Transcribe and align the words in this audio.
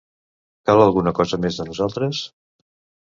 Cal 0.69 0.79
alguna 0.85 1.13
cosa 1.19 1.39
més 1.43 1.59
de 1.61 1.67
nosaltres? 1.67 2.23